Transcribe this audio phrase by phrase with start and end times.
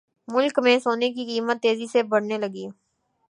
[0.27, 2.65] ملک میں سونے کی قیمت تیزی سے بڑھنے لگی